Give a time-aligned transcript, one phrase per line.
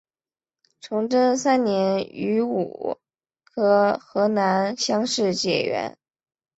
[0.79, 2.97] 崇祯三年庚午
[3.43, 5.95] 科河南乡试解元。